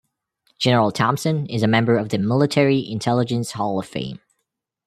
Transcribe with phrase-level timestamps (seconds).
[0.57, 4.19] General Thompson is a member of the Military Intelligence Hall of Fame.